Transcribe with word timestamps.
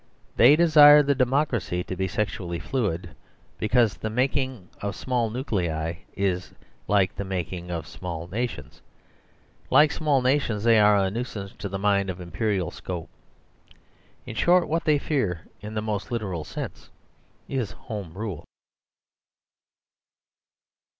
They 0.35 0.55
desire 0.55 1.03
the 1.03 1.13
democracy 1.13 1.83
to 1.83 1.95
be 1.95 2.07
sexually 2.07 2.57
fluid, 2.57 3.11
because 3.59 3.97
the 3.97 4.09
making 4.09 4.67
of 4.81 4.95
small 4.95 5.29
nuclei 5.29 5.97
is 6.17 6.55
like 6.87 7.13
the 7.15 7.23
making 7.23 7.69
of 7.69 7.85
small 7.87 8.27
na 8.27 8.47
tions. 8.47 8.81
Like 9.69 9.91
small 9.91 10.23
nations, 10.23 10.63
they 10.63 10.79
are 10.79 10.97
a 10.97 11.11
nuisance 11.11 11.53
to 11.59 11.69
the 11.69 11.77
mind 11.77 12.09
of 12.09 12.19
imperial 12.19 12.71
scope. 12.71 13.11
In 14.25 14.33
short, 14.33 14.67
what 14.67 14.85
they 14.85 14.97
fear, 14.97 15.41
in 15.59 15.75
the 15.75 15.83
most 15.83 16.09
literal 16.11 16.43
sense, 16.43 16.89
is 17.47 17.73
home 17.73 18.15
rule. 18.15 18.43